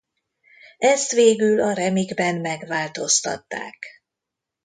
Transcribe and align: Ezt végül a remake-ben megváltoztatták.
Ezt 0.77 1.11
végül 1.11 1.61
a 1.61 1.73
remake-ben 1.73 2.35
megváltoztatták. 2.39 3.77